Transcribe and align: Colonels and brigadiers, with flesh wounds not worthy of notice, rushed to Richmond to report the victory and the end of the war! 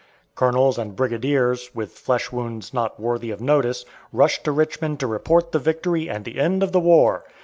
Colonels 0.33 0.79
and 0.79 0.95
brigadiers, 0.95 1.75
with 1.75 1.91
flesh 1.91 2.31
wounds 2.31 2.73
not 2.73 2.99
worthy 2.99 3.29
of 3.29 3.39
notice, 3.39 3.85
rushed 4.11 4.43
to 4.45 4.51
Richmond 4.51 4.99
to 5.01 5.05
report 5.05 5.51
the 5.51 5.59
victory 5.59 6.09
and 6.09 6.25
the 6.25 6.39
end 6.39 6.63
of 6.63 6.71
the 6.71 6.79
war! 6.79 7.23